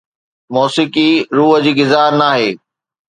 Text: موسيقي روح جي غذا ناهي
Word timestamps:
موسيقي 0.55 1.09
روح 1.37 1.53
جي 1.65 1.71
غذا 1.79 2.03
ناهي 2.19 2.49